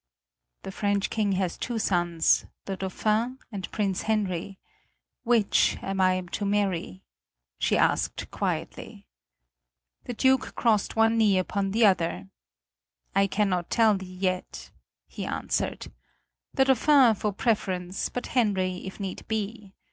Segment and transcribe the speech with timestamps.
[0.63, 4.57] "The French King has two sons, the Dauphin and Prince Henry.
[5.21, 7.03] Which am I to marry?"
[7.59, 9.05] she asked quietly.
[10.05, 12.29] The Duke crossed one knee upon the other.
[13.13, 14.71] "I cannot tell thee yet,"
[15.05, 15.91] he answered.
[16.51, 19.75] "The Dauphin for preference, but Henry if need be.